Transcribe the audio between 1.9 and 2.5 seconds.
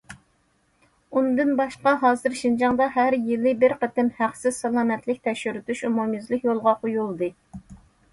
ھازىر